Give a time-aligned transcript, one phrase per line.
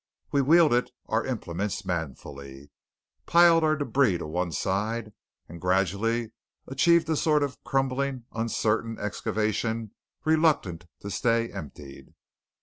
[0.31, 2.71] We wielded our implements manfully,
[3.27, 5.13] piled our débris to one side,
[5.47, 6.31] and gradually
[6.65, 9.91] achieved a sort of crumbling uncertain excavation
[10.25, 12.15] reluctant to stay emptied.